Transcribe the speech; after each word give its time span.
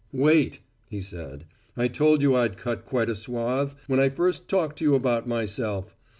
"Wait!" 0.13 0.61
he 0.89 0.99
said. 0.99 1.45
"I 1.77 1.87
told 1.87 2.23
you 2.23 2.33
I'd 2.35 2.57
cut 2.57 2.85
quite 2.85 3.07
a 3.07 3.13
swathe, 3.15 3.73
when 3.85 3.99
I 3.99 4.09
first 4.09 4.47
talked 4.47 4.79
to 4.79 4.83
you 4.83 4.95
about 4.95 5.27
myself. 5.27 5.95